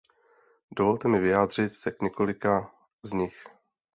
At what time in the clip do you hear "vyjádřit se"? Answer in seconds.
1.19-1.91